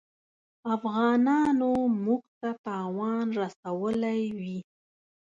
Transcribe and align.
افغانانو 0.75 1.71
موږ 2.03 2.23
ته 2.39 2.49
تاوان 2.65 3.25
رسولی 3.41 4.21
وي. 4.39 4.59